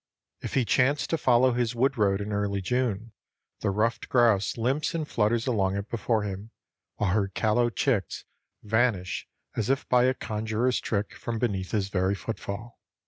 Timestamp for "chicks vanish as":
7.69-9.69